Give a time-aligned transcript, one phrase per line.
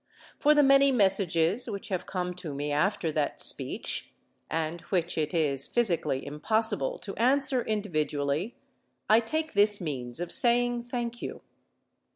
[0.39, 4.11] For the many messages which have come to me after that speech,
[4.49, 8.55] and which it is physically impossible to answer individually,
[9.07, 11.41] I take this means of saying "thank you."